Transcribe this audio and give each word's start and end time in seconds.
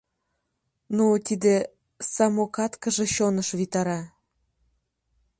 Ну, 0.95 1.05
тиде 1.25 1.55
самокаткыже 2.11 3.05
чоныш 3.15 3.49
витара. 3.59 3.99